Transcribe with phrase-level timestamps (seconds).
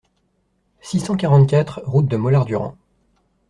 [0.81, 2.75] six cent quarante-quatre route de Mollardurand